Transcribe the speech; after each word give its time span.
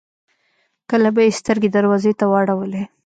کله 0.89 1.09
به 1.15 1.21
يې 1.25 1.37
سترګې 1.39 1.69
دروازې 1.75 2.11
ته 2.19 2.25
واړولې. 2.31 2.83